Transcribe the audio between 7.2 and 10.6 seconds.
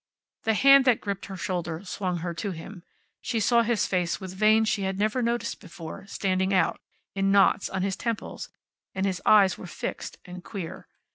knots, on his temples, and his eyes were fixed and